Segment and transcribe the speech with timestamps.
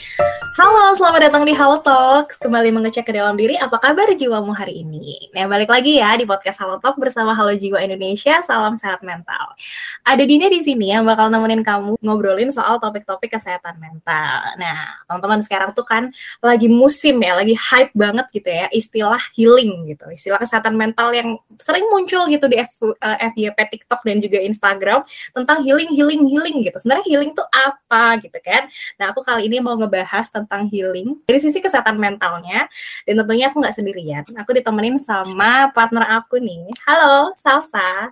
[0.00, 0.27] Yeah.
[0.58, 2.34] Halo, selamat datang di Halo Talks.
[2.34, 5.30] Kembali mengecek ke dalam diri, apa kabar jiwamu hari ini?
[5.30, 8.42] Nah, balik lagi ya di podcast Halo Talk bersama Halo Jiwa Indonesia.
[8.42, 9.54] Salam sehat mental.
[10.02, 14.58] Ada Dina di sini yang bakal nemenin kamu ngobrolin soal topik-topik kesehatan mental.
[14.58, 16.10] Nah, teman-teman sekarang tuh kan
[16.42, 20.10] lagi musim ya, lagi hype banget gitu ya, istilah healing gitu.
[20.10, 25.06] Istilah kesehatan mental yang sering muncul gitu di F, eh, FYP TikTok dan juga Instagram
[25.30, 26.82] tentang healing, healing, healing gitu.
[26.82, 28.66] Sebenarnya healing tuh apa gitu kan?
[28.98, 31.20] Nah, aku kali ini mau ngebahas tentang tentang healing.
[31.28, 32.64] Dari sisi kesehatan mentalnya
[33.04, 34.24] dan tentunya aku nggak sendirian.
[34.40, 36.72] Aku ditemenin sama partner aku nih.
[36.88, 38.08] Halo Salsa.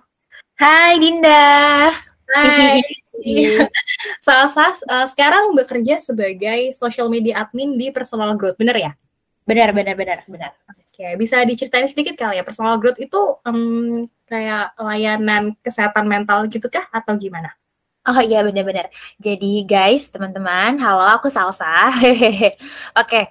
[0.61, 1.97] Hai Dinda.
[2.29, 2.85] Hai.
[4.21, 8.61] Salsa uh, sekarang bekerja sebagai social media admin di personal growth.
[8.61, 8.91] Bener ya?
[9.49, 10.53] Benar benar benar benar.
[10.69, 16.69] Oke, bisa diceritain sedikit kali ya personal growth itu um, kayak layanan kesehatan mental gitu
[16.69, 16.85] kah?
[16.93, 17.57] Atau gimana?
[18.07, 18.87] Oh iya benar-benar.
[19.19, 21.91] Jadi guys, teman-teman, halo aku Salsa.
[21.91, 22.55] Oke,
[22.95, 23.23] okay.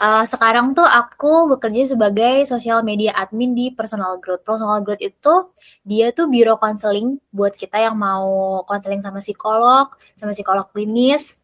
[0.00, 4.40] uh, eh, sekarang tuh aku bekerja sebagai social media admin di Personal Growth.
[4.40, 5.52] Personal Growth itu
[5.84, 11.36] dia tuh biro konseling buat kita yang mau konseling sama psikolog, sama psikolog klinis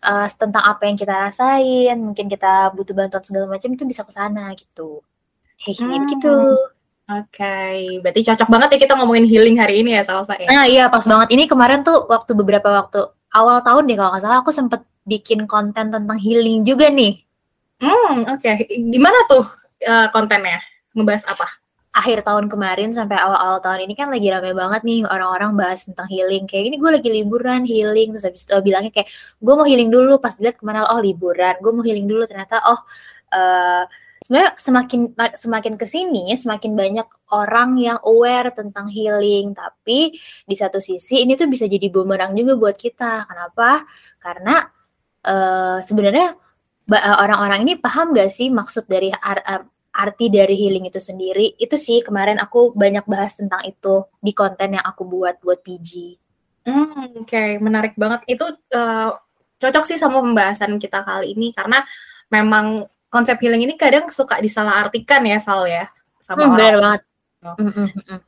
[0.00, 4.12] uh, tentang apa yang kita rasain, mungkin kita butuh bantuan segala macam itu bisa ke
[4.16, 5.04] sana gitu.
[5.60, 6.08] Hehe, hmm.
[6.16, 6.32] gitu.
[7.10, 7.98] Oke, okay.
[7.98, 10.46] berarti cocok banget ya kita ngomongin healing hari ini ya Salsa ya.
[10.46, 11.34] Nah iya pas banget.
[11.34, 15.50] Ini kemarin tuh waktu beberapa waktu awal tahun deh kalau nggak salah aku sempet bikin
[15.50, 17.18] konten tentang healing juga nih.
[17.82, 18.38] Hmm oke.
[18.38, 18.70] Okay.
[18.78, 19.42] Gimana tuh
[19.82, 20.62] uh, kontennya?
[20.94, 21.46] Ngebahas apa?
[21.90, 26.06] Akhir tahun kemarin sampai awal-awal tahun ini kan lagi rame banget nih orang-orang bahas tentang
[26.06, 26.46] healing.
[26.46, 29.10] Kayak ini gue lagi liburan healing terus habis itu bilangnya kayak
[29.42, 32.62] gue mau healing dulu pas dilihat ke mana oh liburan gue mau healing dulu ternyata
[32.62, 32.78] oh
[33.34, 33.84] uh,
[34.22, 35.00] sebenarnya semakin
[35.34, 40.14] semakin ke sini semakin banyak orang yang aware tentang healing tapi
[40.46, 43.84] di satu sisi ini tuh bisa jadi bumerang juga buat kita kenapa
[44.22, 44.70] karena
[45.26, 46.38] uh, sebenarnya
[46.90, 51.76] eh, orang-orang ini paham gak sih maksud dari ar arti dari healing itu sendiri itu
[51.76, 56.16] sih kemarin aku banyak bahas tentang itu di konten yang aku buat buat PG.
[56.64, 57.50] Hmm, Oke, okay.
[57.60, 58.24] menarik banget.
[58.24, 59.10] Itu uh,
[59.60, 61.84] cocok sih sama pembahasan kita kali ini karena
[62.32, 66.56] memang konsep healing ini kadang suka disalahartikan ya Sal ya sama hmm, orang.
[66.56, 67.02] Benar banget.
[67.42, 68.20] Mm, mm, mm,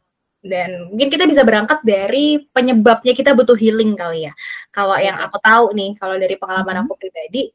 [0.45, 4.33] Dan mungkin kita bisa berangkat dari penyebabnya kita butuh healing kali ya.
[4.69, 7.49] Kalau yang aku tahu nih, kalau dari pengalaman aku pribadi,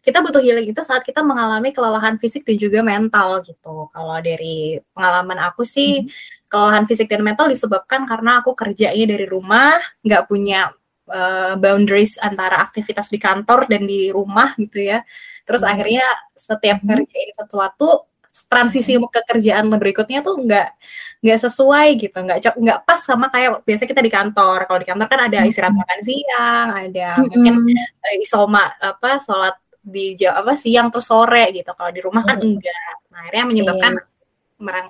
[0.00, 3.92] kita butuh healing itu saat kita mengalami kelelahan fisik dan juga mental gitu.
[3.92, 6.08] Kalau dari pengalaman aku sih,
[6.48, 10.72] kelelahan fisik dan mental disebabkan karena aku kerjanya dari rumah, nggak punya
[11.10, 15.02] uh, boundaries antara aktivitas di kantor dan di rumah gitu ya.
[15.44, 15.70] Terus hmm.
[15.70, 16.06] akhirnya
[16.38, 16.86] setiap hmm.
[16.86, 18.08] ngerjain sesuatu
[18.46, 19.10] transisi hmm.
[19.10, 20.68] ke kerjaan berikutnya tuh nggak
[21.20, 25.06] nggak sesuai gitu nggak nggak pas sama kayak biasa kita di kantor kalau di kantor
[25.10, 27.26] kan ada istirahat makan siang ada hmm.
[27.26, 27.54] mungkin
[28.22, 33.26] isoma apa sholat di apa siang terus sore gitu kalau di rumah kan enggak nah,
[33.26, 34.08] akhirnya menyebabkan yeah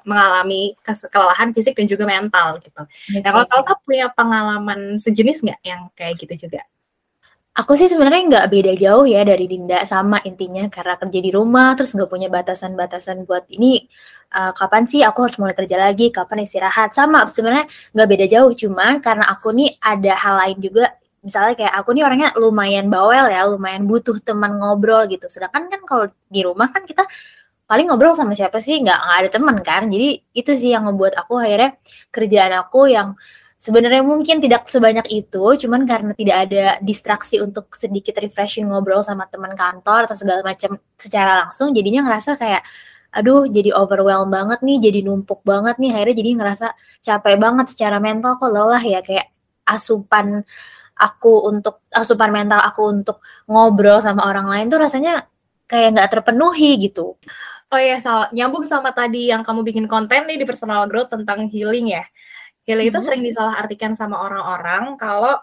[0.04, 2.82] mengalami kelelahan fisik dan juga mental gitu.
[2.82, 3.22] Okay.
[3.22, 6.66] Nah kalau Salsa punya pengalaman sejenis nggak yang kayak gitu juga?
[7.50, 11.74] Aku sih sebenarnya nggak beda jauh ya dari Dinda sama intinya karena kerja di rumah
[11.74, 13.90] terus nggak punya batasan-batasan buat ini
[14.32, 18.52] uh, kapan sih aku harus mulai kerja lagi, kapan istirahat sama sebenarnya nggak beda jauh
[18.54, 23.28] cuma karena aku nih ada hal lain juga misalnya kayak aku nih orangnya lumayan bawel
[23.28, 25.28] ya, lumayan butuh teman ngobrol gitu.
[25.28, 27.04] Sedangkan kan kalau di rumah kan kita
[27.70, 28.82] paling ngobrol sama siapa sih?
[28.82, 29.82] Nggak nggak ada teman kan?
[29.86, 31.78] Jadi itu sih yang ngebuat aku akhirnya
[32.10, 33.14] kerjaan aku yang
[33.60, 39.28] sebenarnya mungkin tidak sebanyak itu cuman karena tidak ada distraksi untuk sedikit refreshing ngobrol sama
[39.28, 42.64] teman kantor atau segala macam secara langsung jadinya ngerasa kayak
[43.12, 45.90] aduh jadi overwhelm banget nih jadi numpuk banget nih.
[45.94, 46.66] Akhirnya jadi ngerasa
[47.06, 49.00] capek banget secara mental kok lelah ya?
[49.04, 49.30] Kayak
[49.68, 50.42] asupan
[51.00, 55.24] aku untuk asupan mental aku untuk ngobrol sama orang lain tuh rasanya
[55.70, 57.16] kayak nggak terpenuhi gitu.
[57.70, 58.26] Oh iya, salah.
[58.34, 62.04] Nyambung sama tadi yang kamu bikin konten nih di personal growth tentang healing ya.
[62.66, 62.90] Healing mm -hmm.
[62.90, 63.06] itu mm-hmm.
[63.06, 65.38] sering disalahartikan sama orang-orang kalau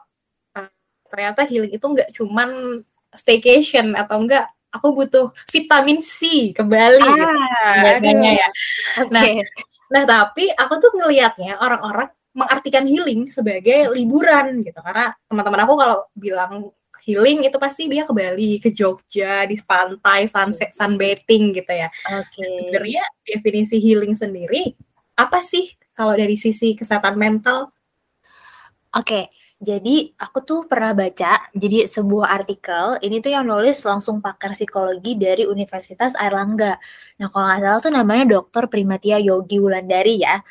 [0.56, 0.70] uh,
[1.08, 2.84] ternyata healing itu nggak cuman
[3.16, 7.26] staycation atau enggak aku butuh vitamin C ke Bali ah, gitu,
[7.82, 8.50] biasanya ya.
[9.08, 9.10] Okay.
[9.16, 9.24] Nah,
[9.88, 15.98] nah tapi aku tuh ngelihatnya orang-orang mengartikan healing sebagai liburan gitu karena teman-teman aku kalau
[16.14, 16.70] bilang
[17.08, 21.88] healing itu pasti dia ke Bali, ke Jogja, di pantai, sunset, sunbathing gitu ya.
[22.12, 22.44] Oke.
[22.44, 22.56] Okay.
[22.68, 24.76] Sebenarnya definisi healing sendiri
[25.16, 27.72] apa sih kalau dari sisi kesehatan mental?
[28.92, 29.26] Oke, okay.
[29.58, 35.18] Jadi aku tuh pernah baca, jadi sebuah artikel, ini tuh yang nulis langsung pakar psikologi
[35.18, 36.78] dari Universitas Airlangga.
[37.18, 38.70] Nah kalau nggak salah tuh namanya Dr.
[38.70, 40.46] Primatia Yogi Wulandari ya.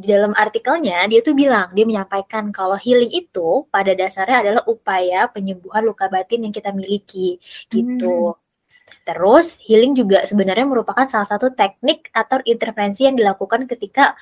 [0.00, 5.28] Di dalam artikelnya dia tuh bilang dia menyampaikan kalau healing itu pada dasarnya adalah upaya
[5.28, 7.36] penyembuhan luka batin yang kita miliki
[7.68, 8.32] gitu.
[8.32, 8.40] Hmm.
[9.04, 14.16] Terus healing juga sebenarnya merupakan salah satu teknik atau intervensi yang dilakukan ketika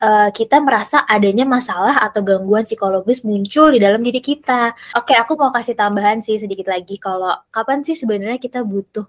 [0.00, 4.72] uh, kita merasa adanya masalah atau gangguan psikologis muncul di dalam diri kita.
[4.98, 9.06] Oke, aku mau kasih tambahan sih sedikit lagi kalau kapan sih sebenarnya kita butuh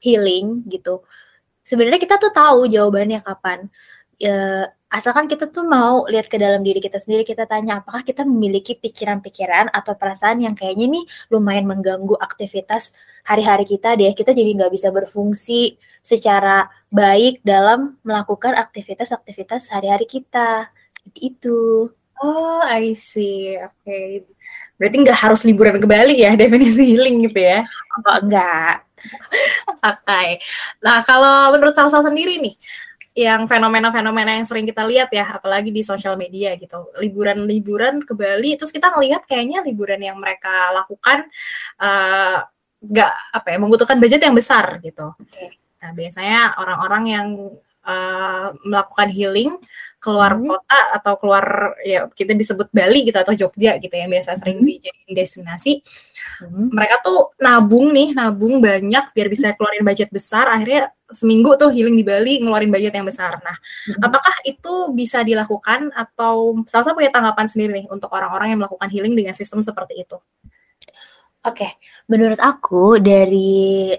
[0.00, 1.04] healing gitu.
[1.66, 3.66] Sebenarnya kita tuh tahu jawabannya kapan.
[4.16, 8.24] Ya, asalkan kita tuh mau lihat ke dalam diri kita sendiri, kita tanya apakah kita
[8.24, 12.96] memiliki pikiran-pikiran atau perasaan yang kayaknya nih lumayan mengganggu aktivitas
[13.28, 14.16] hari-hari kita deh.
[14.16, 20.72] Kita jadi nggak bisa berfungsi secara baik dalam melakukan aktivitas-aktivitas hari-hari kita.
[21.12, 21.92] Itu.
[22.16, 23.60] Oh, I see.
[23.60, 23.84] Oke.
[23.84, 24.08] Okay.
[24.80, 27.68] Berarti nggak harus liburan ke Bali ya definisi healing gitu ya?
[28.00, 28.80] Oh, enggak.
[29.84, 29.92] Oke.
[30.08, 30.28] Okay.
[30.80, 32.56] Nah, kalau menurut Salsa sendiri nih,
[33.16, 36.92] yang fenomena-fenomena yang sering kita lihat ya, apalagi di sosial media gitu.
[37.00, 41.24] Liburan-liburan ke Bali, terus kita ngelihat kayaknya liburan yang mereka lakukan
[41.80, 42.44] uh,
[42.76, 45.16] nggak apa ya membutuhkan budget yang besar gitu.
[45.16, 45.56] Okay.
[45.80, 47.28] Nah biasanya orang-orang yang
[47.86, 49.54] uh, melakukan healing
[49.96, 50.46] keluar hmm.
[50.46, 51.44] kota atau keluar
[51.82, 54.68] ya kita disebut Bali gitu atau Jogja gitu yang biasa sering hmm.
[54.68, 55.72] dijadiin destinasi
[56.46, 56.70] hmm.
[56.70, 61.98] mereka tuh nabung nih nabung banyak biar bisa keluarin budget besar akhirnya seminggu tuh healing
[61.98, 64.02] di Bali ngeluarin budget yang besar nah hmm.
[64.04, 68.86] apakah itu bisa dilakukan atau salah satu punya tanggapan sendiri nih untuk orang-orang yang melakukan
[68.92, 70.20] healing dengan sistem seperti itu
[71.46, 71.72] Oke, okay.
[72.10, 73.94] menurut aku dari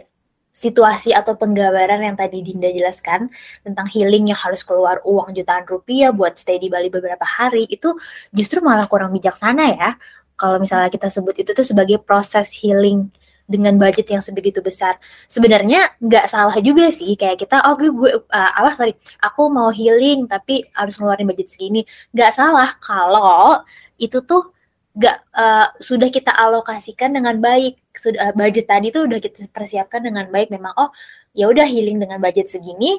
[0.58, 3.30] situasi atau penggambaran yang tadi Dinda jelaskan
[3.62, 7.94] tentang healing yang harus keluar uang jutaan rupiah buat stay di Bali beberapa hari itu
[8.34, 9.90] justru malah kurang bijaksana ya.
[10.34, 13.14] Kalau misalnya kita sebut itu tuh sebagai proses healing
[13.46, 14.98] dengan budget yang sebegitu besar.
[15.30, 19.70] Sebenarnya nggak salah juga sih kayak kita oh gue, gue uh, apa sorry aku mau
[19.70, 21.86] healing tapi harus ngeluarin budget segini.
[22.12, 23.62] Nggak salah kalau
[24.02, 24.57] itu tuh
[24.98, 27.78] gak uh, sudah kita alokasikan dengan baik.
[27.94, 30.50] Sudah uh, budget tadi tuh udah kita persiapkan dengan baik.
[30.50, 30.90] Memang oh
[31.38, 32.98] ya udah healing dengan budget segini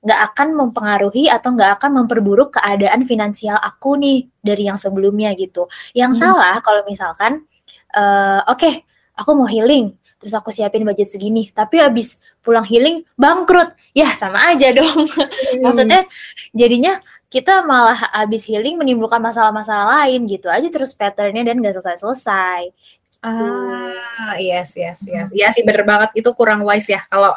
[0.00, 5.68] nggak akan mempengaruhi atau nggak akan memperburuk keadaan finansial aku nih dari yang sebelumnya gitu.
[5.92, 6.20] Yang hmm.
[6.24, 7.44] salah kalau misalkan
[7.92, 8.74] uh, oke okay,
[9.12, 13.76] aku mau healing terus aku siapin budget segini tapi habis pulang healing bangkrut.
[13.92, 15.04] Ya sama aja dong.
[15.04, 15.28] Hmm.
[15.64, 16.08] maksudnya
[16.56, 22.74] jadinya kita malah habis healing menimbulkan masalah-masalah lain gitu aja terus patternnya dan gak selesai-selesai.
[23.20, 25.28] Ah, yes, yes, yes.
[25.30, 27.36] Iya sih bener banget itu kurang wise ya kalau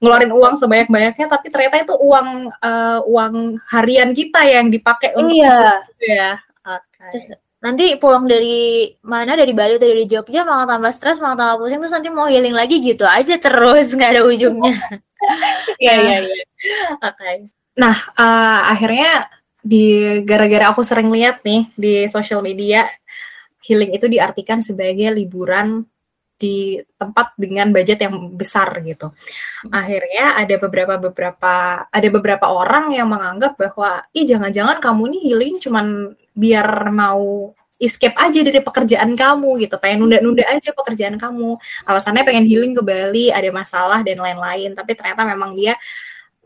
[0.00, 5.84] ngeluarin uang sebanyak-banyaknya tapi ternyata itu uang uh, uang harian kita yang dipakai untuk iya.
[5.92, 6.32] itu ya.
[6.64, 7.08] Okay.
[7.12, 7.24] Terus
[7.60, 11.82] nanti pulang dari mana dari Bali atau dari Jogja malah tambah stres, malah tambah pusing
[11.84, 14.72] terus nanti mau healing lagi gitu aja terus nggak ada ujungnya.
[15.80, 16.44] Iya, iya, iya.
[17.00, 17.48] Oke.
[17.74, 19.26] Nah, uh, akhirnya
[19.64, 22.84] di gara-gara aku sering lihat nih di sosial media
[23.64, 25.88] healing itu diartikan sebagai liburan
[26.34, 29.08] di tempat dengan budget yang besar gitu.
[29.72, 31.54] Akhirnya ada beberapa beberapa
[31.88, 38.14] ada beberapa orang yang menganggap bahwa ih jangan-jangan kamu nih healing cuman biar mau escape
[38.18, 41.58] aja dari pekerjaan kamu gitu, pengen nunda-nunda aja pekerjaan kamu.
[41.86, 45.74] Alasannya pengen healing ke Bali, ada masalah dan lain-lain, tapi ternyata memang dia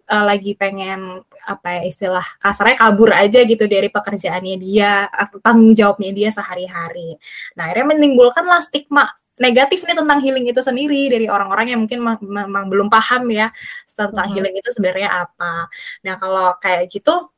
[0.09, 5.07] uh, lagi pengen apa ya istilah kasarnya kabur aja gitu dari pekerjaannya dia
[5.45, 7.15] tanggung jawabnya dia sehari-hari.
[7.55, 9.07] Nah akhirnya menimbulkanlah stigma
[9.39, 13.55] negatif nih tentang healing itu sendiri dari orang-orang yang mungkin memang belum paham ya
[13.95, 14.35] tentang hmm.
[14.35, 15.71] healing itu sebenarnya apa.
[16.03, 17.31] Nah kalau kayak gitu,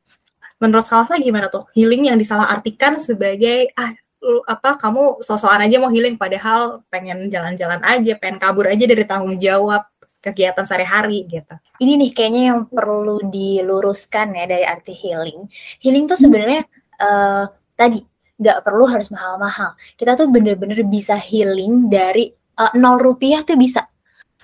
[0.57, 3.93] menurut Salsa gimana tuh healing yang disalahartikan sebagai ah
[4.45, 9.37] apa kamu sosokan aja mau healing padahal pengen jalan-jalan aja, pengen kabur aja dari tanggung
[9.41, 9.81] jawab
[10.21, 11.57] kegiatan sehari-hari gitu.
[11.81, 15.49] Ini nih kayaknya yang perlu diluruskan ya dari arti healing.
[15.81, 17.01] Healing tuh sebenarnya hmm.
[17.01, 18.05] uh, tadi
[18.37, 19.73] nggak perlu harus mahal-mahal.
[19.97, 22.29] Kita tuh bener-bener bisa healing dari
[22.61, 23.85] uh, nol rupiah tuh bisa.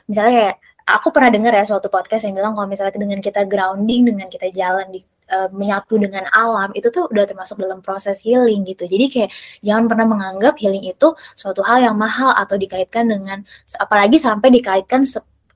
[0.10, 0.56] Misalnya kayak
[0.88, 4.50] aku pernah dengar ya suatu podcast yang bilang kalau misalnya dengan kita grounding, dengan kita
[4.50, 8.88] jalan di uh, menyatu dengan alam itu tuh udah termasuk dalam proses healing gitu.
[8.88, 9.32] Jadi kayak
[9.62, 13.44] jangan pernah menganggap healing itu suatu hal yang mahal atau dikaitkan dengan
[13.78, 15.04] apalagi sampai dikaitkan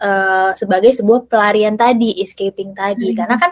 [0.01, 3.13] uh, sebagai sebuah pelarian tadi, escaping tadi.
[3.13, 3.17] Hmm.
[3.17, 3.51] Karena kan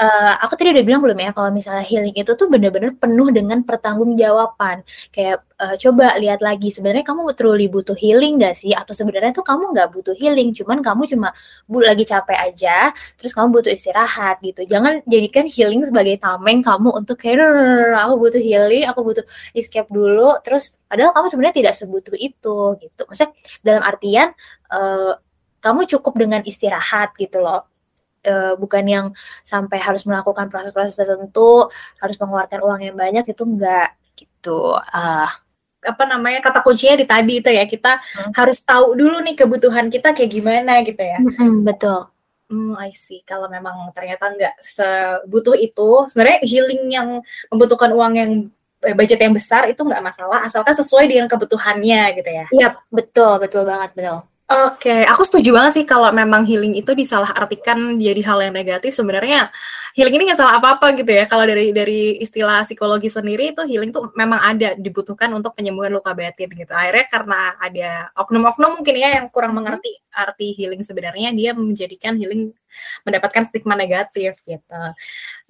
[0.00, 3.60] uh, aku tadi udah bilang belum ya kalau misalnya healing itu tuh benar-benar penuh dengan
[3.62, 4.82] pertanggungjawaban.
[5.12, 9.44] Kayak uh, coba lihat lagi sebenarnya kamu truly butuh healing gak sih atau sebenarnya tuh
[9.44, 11.28] kamu nggak butuh healing, cuman kamu cuma
[11.68, 12.90] bu lagi capek aja,
[13.20, 14.64] terus kamu butuh istirahat gitu.
[14.64, 17.38] Jangan jadikan healing sebagai tameng kamu untuk kayak
[18.00, 23.02] aku butuh healing, aku butuh escape dulu, terus padahal kamu sebenarnya tidak sebutuh itu gitu.
[23.06, 23.30] Maksudnya
[23.62, 24.28] dalam artian
[24.72, 25.14] uh,
[25.60, 27.70] kamu cukup dengan istirahat gitu loh
[28.26, 29.06] uh, bukan yang
[29.40, 31.68] sampai harus melakukan proses-proses tertentu,
[32.00, 34.76] harus mengeluarkan uang yang banyak itu enggak gitu.
[34.76, 35.30] Uh,
[35.80, 38.32] apa namanya kata kuncinya di tadi itu ya kita hmm.
[38.36, 41.18] harus tahu dulu nih kebutuhan kita kayak gimana gitu ya.
[41.20, 42.12] Hmm, betul.
[42.50, 43.22] Hmm, I see.
[43.24, 47.08] Kalau memang ternyata nggak sebutuh itu, sebenarnya healing yang
[47.48, 48.30] membutuhkan uang yang
[48.84, 52.46] eh, budget yang besar itu nggak masalah, asalkan sesuai dengan kebutuhannya gitu ya.
[52.50, 54.26] Iya, betul, betul banget, betul.
[54.50, 55.00] Oke, okay.
[55.06, 58.90] aku setuju banget sih kalau memang healing itu disalahartikan jadi hal yang negatif.
[58.98, 59.46] Sebenarnya
[59.94, 61.24] healing ini nggak salah apa-apa gitu ya.
[61.26, 66.14] Kalau dari dari istilah psikologi sendiri itu healing tuh memang ada dibutuhkan untuk penyembuhan luka
[66.14, 66.72] batin gitu.
[66.72, 69.66] Akhirnya karena ada oknum-oknum mungkin ya yang kurang mm-hmm.
[69.66, 72.50] mengerti arti healing sebenarnya, dia menjadikan healing
[73.06, 74.82] mendapatkan stigma negatif gitu.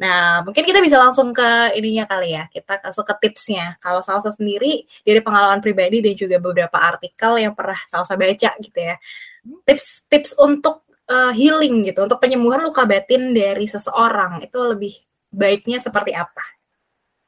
[0.00, 2.48] Nah, mungkin kita bisa langsung ke ininya kali ya.
[2.48, 3.76] Kita langsung ke tipsnya.
[3.80, 8.78] Kalau Salsa sendiri dari pengalaman pribadi dan juga beberapa artikel yang pernah Salsa baca gitu
[8.78, 8.96] ya.
[9.64, 14.94] Tips-tips untuk uh, healing gitu, untuk penyembuhan luka batin dari seseorang itu lebih
[15.34, 16.62] baiknya seperti apa?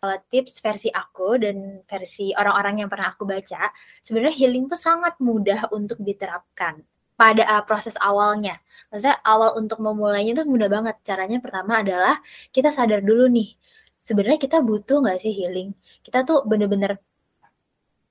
[0.02, 3.70] Kalau tips versi aku dan versi orang-orang yang pernah aku baca,
[4.02, 6.82] sebenarnya healing tuh sangat mudah untuk diterapkan
[7.14, 8.58] pada uh, proses awalnya.
[8.90, 10.98] Maksudnya awal untuk memulainya itu mudah banget.
[11.06, 12.18] Caranya pertama adalah
[12.50, 13.54] kita sadar dulu nih,
[14.02, 15.70] sebenarnya kita butuh nggak sih healing?
[16.02, 16.98] Kita tuh bener-bener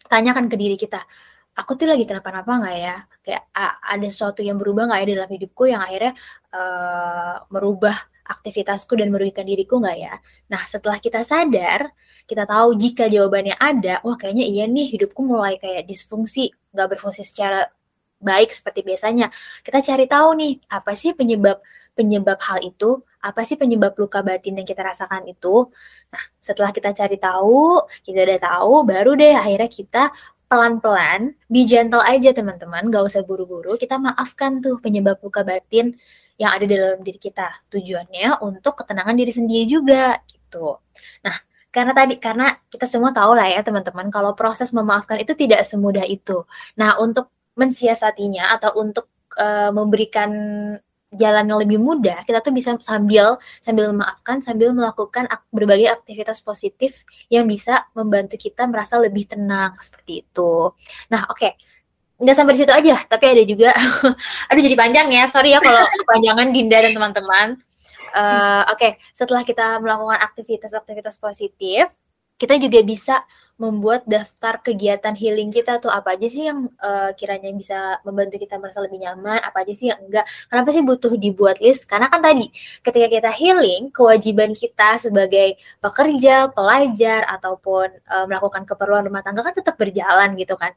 [0.07, 1.03] tanyakan ke diri kita,
[1.55, 2.95] aku tuh lagi kenapa-napa nggak ya?
[3.21, 3.43] Kayak
[3.83, 6.13] ada sesuatu yang berubah nggak ya dalam hidupku yang akhirnya
[6.55, 10.13] uh, merubah aktivitasku dan merugikan diriku nggak ya?
[10.51, 11.91] Nah setelah kita sadar,
[12.23, 17.23] kita tahu jika jawabannya ada, wah kayaknya iya nih hidupku mulai kayak disfungsi, nggak berfungsi
[17.27, 17.67] secara
[18.21, 19.27] baik seperti biasanya.
[19.65, 21.59] Kita cari tahu nih, apa sih penyebab
[21.97, 23.03] penyebab hal itu?
[23.21, 25.69] Apa sih penyebab luka batin yang kita rasakan itu?
[26.09, 30.03] Nah, setelah kita cari tahu, kita udah tahu, baru deh akhirnya kita
[30.51, 35.95] pelan-pelan, be gentle aja teman-teman, gak usah buru-buru, kita maafkan tuh penyebab luka batin
[36.35, 37.63] yang ada di dalam diri kita.
[37.71, 40.75] Tujuannya untuk ketenangan diri sendiri juga gitu.
[41.23, 41.39] Nah,
[41.71, 46.03] karena tadi karena kita semua tahu lah ya teman-teman kalau proses memaafkan itu tidak semudah
[46.03, 46.43] itu.
[46.75, 49.07] Nah, untuk mensiasatinya atau untuk
[49.39, 50.31] uh, memberikan
[51.11, 56.39] jalan yang lebih mudah, kita tuh bisa sambil sambil memaafkan, sambil melakukan ak berbagai aktivitas
[56.39, 60.71] positif yang bisa membantu kita merasa lebih tenang seperti itu.
[61.11, 61.39] Nah, oke.
[61.39, 61.53] Okay.
[62.21, 63.73] Nggak sampai di situ aja, tapi ada juga
[64.49, 65.25] aduh jadi panjang ya.
[65.27, 67.47] Sorry ya kalau kepanjangan Dinda dan teman-teman.
[68.11, 68.91] Uh, oke, okay.
[69.15, 71.89] setelah kita melakukan aktivitas-aktivitas positif,
[72.35, 73.15] kita juga bisa
[73.61, 78.57] membuat daftar kegiatan healing kita tuh apa aja sih yang uh, kiranya bisa membantu kita
[78.57, 80.25] merasa lebih nyaman, apa aja sih yang enggak.
[80.49, 81.85] Kenapa sih butuh dibuat list?
[81.85, 82.49] Karena kan tadi
[82.81, 89.53] ketika kita healing, kewajiban kita sebagai pekerja, pelajar ataupun uh, melakukan keperluan rumah tangga kan
[89.53, 90.73] tetap berjalan gitu kan.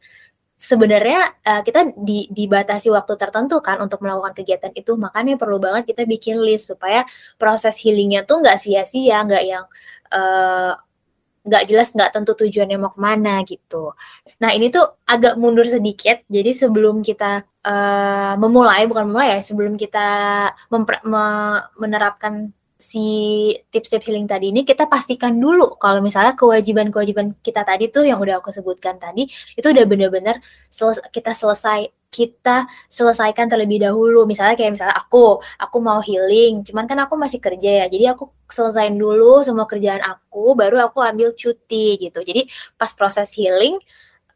[0.60, 5.88] Sebenarnya uh, kita di, dibatasi waktu tertentu kan untuk melakukan kegiatan itu, makanya perlu banget
[5.88, 7.08] kita bikin list supaya
[7.40, 9.64] proses healingnya tuh nggak sia-sia, nggak yang
[11.44, 13.92] nggak jelas nggak tentu tujuannya mau ke mana gitu.
[14.40, 16.24] Nah ini tuh agak mundur sedikit.
[16.26, 20.08] Jadi sebelum kita uh, memulai bukan memulai ya, sebelum kita
[21.04, 21.22] me
[21.76, 22.52] menerapkan
[22.84, 23.06] si
[23.72, 28.44] tips-tips healing tadi ini kita pastikan dulu kalau misalnya kewajiban-kewajiban kita tadi tuh yang udah
[28.44, 29.24] aku sebutkan tadi
[29.56, 30.36] itu udah bener-bener
[30.68, 34.22] seles kita selesai kita selesaikan terlebih dahulu.
[34.30, 37.86] Misalnya kayak misalnya aku, aku mau healing, cuman kan aku masih kerja ya.
[37.90, 42.22] Jadi aku selesaiin dulu semua kerjaan aku, baru aku ambil cuti gitu.
[42.22, 42.46] Jadi
[42.78, 43.82] pas proses healing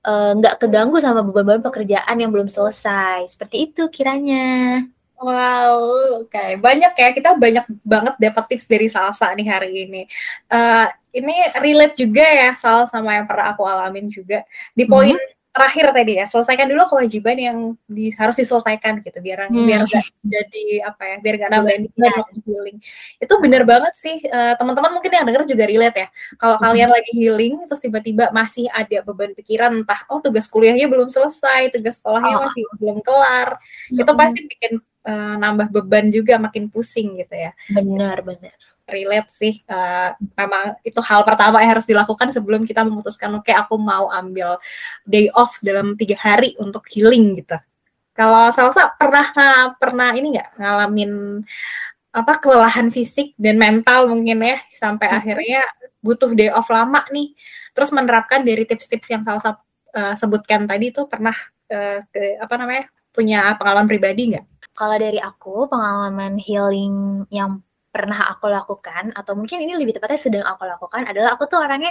[0.02, 3.30] eh, nggak uh, keganggu sama beban-beban pekerjaan yang belum selesai.
[3.30, 4.82] Seperti itu kiranya.
[5.18, 6.54] Wow, oke okay.
[6.54, 10.02] banyak ya kita banyak banget dapat tips dari Salsa nih hari ini.
[10.46, 14.46] Uh, ini relate juga ya Sal sama yang pernah aku alamin juga
[14.78, 17.58] di poin hmm terakhir tadi ya selesaikan dulu kewajiban yang
[17.90, 19.66] di, harus diselesaikan gitu biar hmm.
[19.66, 22.78] biar gak jadi apa ya biar gak nambahin beban waktu healing
[23.18, 26.64] itu bener banget sih uh, teman-teman mungkin yang denger juga relate ya kalau hmm.
[26.64, 31.74] kalian lagi healing terus tiba-tiba masih ada beban pikiran entah oh tugas kuliahnya belum selesai
[31.74, 32.42] tugas sekolahnya oh.
[32.46, 33.58] masih belum kelar
[33.90, 34.00] hmm.
[34.00, 34.72] itu pasti bikin
[35.08, 39.60] uh, nambah beban juga makin pusing gitu ya benar benar relate sih.
[39.68, 44.08] Uh, memang itu hal pertama yang harus dilakukan sebelum kita memutuskan, oke okay, aku mau
[44.08, 44.56] ambil
[45.04, 47.56] day off dalam tiga hari untuk healing gitu.
[48.18, 49.30] Kalau Salsa pernah
[49.78, 51.44] pernah ini nggak ngalamin
[52.10, 55.18] apa kelelahan fisik dan mental mungkin ya sampai hmm.
[55.22, 55.60] akhirnya
[56.02, 57.36] butuh day off lama nih.
[57.76, 59.54] Terus menerapkan dari tips-tips yang Salsa
[59.94, 61.36] uh, sebutkan tadi tuh pernah
[61.70, 64.46] uh, ke apa namanya punya pengalaman pribadi nggak?
[64.74, 70.44] Kalau dari aku pengalaman healing yang pernah aku lakukan atau mungkin ini lebih tepatnya sedang
[70.44, 71.90] aku lakukan adalah aku tuh orangnya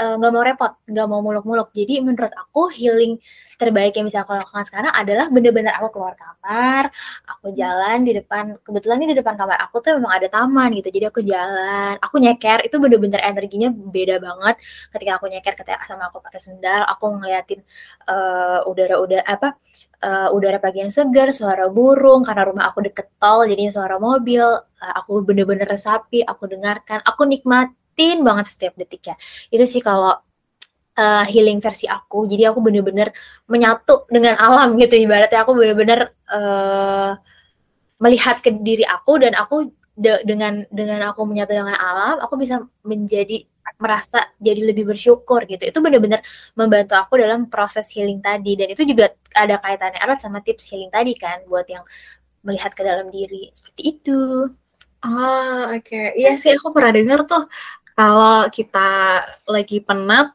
[0.00, 1.68] nggak uh, mau repot, nggak mau muluk-muluk.
[1.76, 3.20] Jadi menurut aku healing
[3.60, 6.88] terbaik yang bisa aku lakukan sekarang adalah bener-bener aku keluar kamar,
[7.28, 10.88] aku jalan di depan, kebetulan ini di depan kamar aku tuh memang ada taman gitu,
[10.88, 14.64] jadi aku jalan, aku nyeker, itu bener-bener energinya beda banget
[14.96, 17.60] ketika aku nyeker, ketika sama aku pakai sendal, aku ngeliatin
[18.08, 19.60] uh, udara-udara apa,
[20.08, 24.40] uh, udara pagi yang segar, suara burung, karena rumah aku deket tol, jadinya suara mobil,
[24.56, 27.28] uh, aku bener-bener resapi, aku dengarkan, aku
[28.00, 29.20] nikmatin banget setiap detiknya.
[29.52, 30.16] Itu sih kalau
[30.96, 32.24] uh, healing versi aku.
[32.24, 33.12] Jadi aku bener-bener
[33.44, 37.12] menyatu dengan alam gitu ibaratnya aku bener-bener uh,
[38.00, 39.68] melihat ke diri aku dan aku
[40.00, 43.44] de dengan dengan aku menyatu dengan alam, aku bisa menjadi
[43.76, 45.60] merasa jadi lebih bersyukur gitu.
[45.60, 46.24] Itu bener-bener
[46.56, 50.88] membantu aku dalam proses healing tadi dan itu juga ada kaitannya erat sama tips healing
[50.88, 51.84] tadi kan buat yang
[52.40, 54.48] melihat ke dalam diri seperti itu.
[55.00, 55.80] Oh, oke.
[55.80, 56.12] Okay.
[56.12, 57.48] Iya sih aku pernah dengar tuh
[58.00, 60.32] kalau kita lagi penat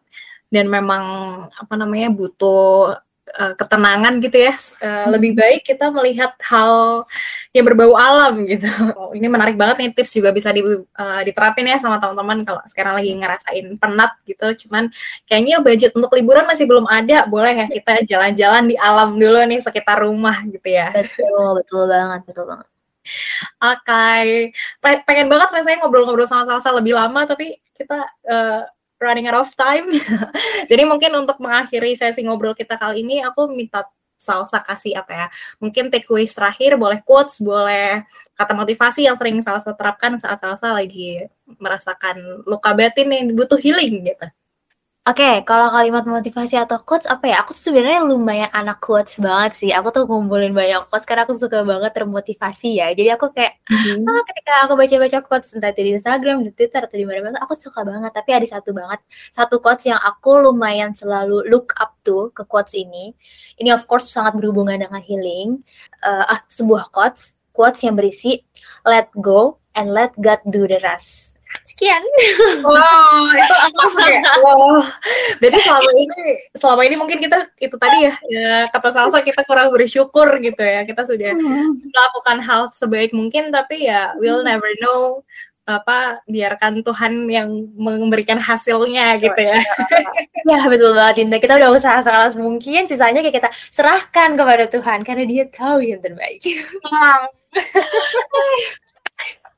[0.53, 1.03] dan memang
[1.49, 2.93] apa namanya butuh
[3.33, 4.53] uh, ketenangan gitu ya
[4.85, 7.03] uh, lebih baik kita melihat hal
[7.49, 8.69] yang berbau alam gitu.
[8.93, 12.61] Oh, ini menarik banget nih tips juga bisa di, uh, diterapin ya sama teman-teman kalau
[12.69, 14.67] sekarang lagi ngerasain penat gitu.
[14.67, 14.93] Cuman
[15.25, 17.25] kayaknya budget untuk liburan masih belum ada.
[17.25, 20.93] Boleh ya kita jalan-jalan di alam dulu nih sekitar rumah gitu ya.
[20.93, 22.74] Betul betul banget betul banget
[23.61, 24.49] Oke, okay.
[25.05, 28.65] pengen banget rasanya ngobrol-ngobrol sama Salsa lebih lama, tapi kita uh,
[28.97, 29.93] running out of time.
[30.71, 33.85] Jadi mungkin untuk mengakhiri sesi ngobrol kita kali ini, aku minta
[34.17, 35.27] Salsa kasih apa ya?
[35.61, 38.01] Mungkin takeaways terakhir, boleh quotes, boleh
[38.33, 41.21] kata motivasi yang sering Salsa terapkan saat Salsa lagi
[41.61, 44.25] merasakan luka batin yang butuh healing gitu.
[45.05, 47.45] Oke, okay, kalau kalimat motivasi atau quotes apa ya?
[47.45, 49.69] Aku tuh sebenarnya lumayan anak quotes banget sih.
[49.69, 52.89] Aku tuh ngumpulin banyak quotes karena aku suka banget termotivasi ya.
[52.89, 54.01] Jadi aku kayak mm-hmm.
[54.09, 57.53] ah, ketika aku baca-baca quotes entah itu di Instagram, di Twitter atau di mana-mana, aku
[57.53, 58.17] suka banget.
[58.17, 62.73] Tapi ada satu banget, satu quotes yang aku lumayan selalu look up to ke quotes
[62.73, 63.13] ini.
[63.61, 65.61] Ini of course sangat berhubungan dengan healing.
[66.01, 68.41] Uh, ah, sebuah quotes, quotes yang berisi
[68.81, 71.34] let go and let God do the rest
[71.75, 71.99] sekian.
[72.63, 74.79] Wow, itu aku kayak wow.
[75.43, 76.15] Jadi selama ini
[76.55, 80.87] selama ini mungkin kita itu tadi ya, ya kata Salsa kita kurang bersyukur gitu ya.
[80.87, 81.91] Kita sudah hmm.
[81.91, 84.55] melakukan hal sebaik mungkin tapi ya we'll hmm.
[84.55, 85.19] never know
[85.65, 89.59] apa biarkan Tuhan yang memberikan hasilnya gitu ya.
[90.55, 91.43] ya betul banget Dinda.
[91.43, 95.99] Kita udah usaha sekelas mungkin, sisanya kayak kita serahkan kepada Tuhan karena Dia tahu yang
[95.99, 96.39] terbaik.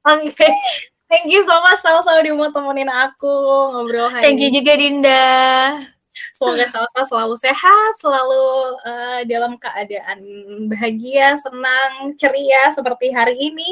[0.08, 0.32] Oke.
[0.32, 0.56] Okay.
[1.08, 3.32] Thank you so much Salsa udah mau temenin aku
[3.72, 5.24] ngobrol hari Thank you juga Dinda.
[6.34, 8.46] Semoga Salsa selalu sehat, selalu
[8.86, 10.20] uh, dalam keadaan
[10.70, 13.72] bahagia, senang, ceria seperti hari ini.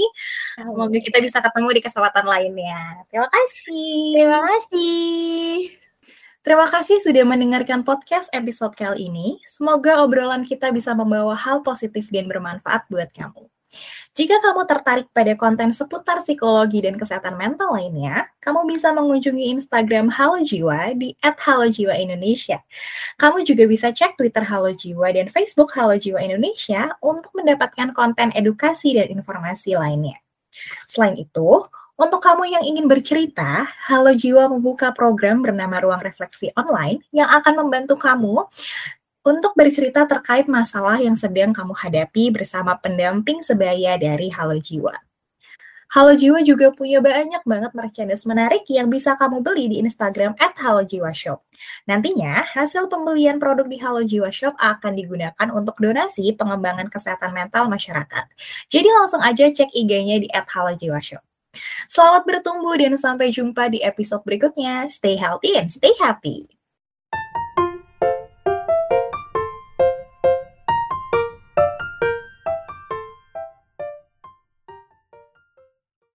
[0.61, 3.05] Semoga kita bisa ketemu di kesempatan lainnya.
[3.09, 4.13] Terima kasih.
[4.13, 5.53] Terima kasih.
[6.45, 9.41] Terima kasih sudah mendengarkan podcast episode kali ini.
[9.49, 13.49] Semoga obrolan kita bisa membawa hal positif dan bermanfaat buat kamu.
[14.15, 20.07] Jika kamu tertarik pada konten seputar psikologi dan kesehatan mental lainnya, kamu bisa mengunjungi Instagram
[20.07, 22.63] Halo Jiwa di @halojiwaindonesia.
[23.19, 28.31] Kamu juga bisa cek Twitter Halo Jiwa dan Facebook Halo Jiwa Indonesia untuk mendapatkan konten
[28.31, 30.15] edukasi dan informasi lainnya.
[30.87, 36.99] Selain itu, untuk kamu yang ingin bercerita, Halo Jiwa membuka program bernama Ruang Refleksi Online
[37.15, 38.47] yang akan membantu kamu
[39.25, 44.93] untuk bercerita terkait masalah yang sedang kamu hadapi bersama pendamping sebaya dari Halo Jiwa.
[45.97, 50.53] Halo Jiwa juga punya banyak banget merchandise menarik yang bisa kamu beli di Instagram at
[50.61, 51.41] Halo Jiwa Shop.
[51.89, 57.65] Nantinya, hasil pembelian produk di Halo Jiwa Shop akan digunakan untuk donasi pengembangan kesehatan mental
[57.65, 58.29] masyarakat.
[58.69, 61.23] Jadi langsung aja cek IG-nya di at Halo Jiwa Shop.
[61.87, 64.85] Selamat bertumbuh dan sampai jumpa di episode berikutnya.
[64.91, 66.54] Stay healthy and stay happy.